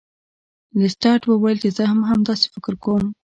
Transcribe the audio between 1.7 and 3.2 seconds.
زه هم همداسې فکر کوم.